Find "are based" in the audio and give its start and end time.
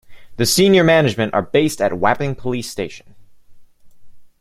1.35-1.79